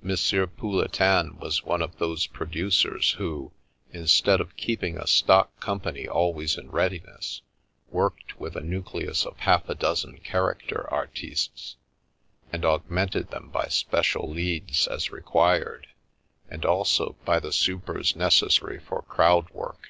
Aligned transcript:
Pouletin 0.00 1.40
was 1.40 1.64
one 1.64 1.82
of 1.82 1.98
those 1.98 2.28
producers 2.28 3.14
who, 3.18 3.50
instead 3.90 4.40
of 4.40 4.56
keeping 4.56 4.96
a 4.96 5.08
stock 5.08 5.58
company 5.58 6.06
al 6.06 6.32
ways 6.32 6.56
in 6.56 6.70
readiness, 6.70 7.42
worked 7.88 8.38
with 8.38 8.54
a 8.54 8.60
nucleus 8.60 9.26
of 9.26 9.36
half 9.40 9.68
a 9.68 9.74
dozen 9.74 10.18
character 10.18 10.88
artistes, 10.94 11.74
and 12.52 12.64
augmented 12.64 13.32
them 13.32 13.48
by 13.50 13.66
special" 13.66 14.30
leads," 14.30 14.86
as 14.86 15.10
required, 15.10 15.88
and 16.48 16.64
also 16.64 17.16
by 17.24 17.40
the 17.40 17.50
supers 17.50 18.14
necessary 18.14 18.78
for 18.78 19.02
crowd 19.02 19.50
work. 19.50 19.88